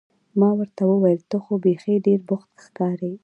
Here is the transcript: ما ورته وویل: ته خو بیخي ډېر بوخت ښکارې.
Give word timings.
ما 0.39 0.49
ورته 0.59 0.81
وویل: 0.87 1.19
ته 1.29 1.37
خو 1.43 1.53
بیخي 1.65 1.95
ډېر 2.05 2.19
بوخت 2.27 2.51
ښکارې. 2.65 3.13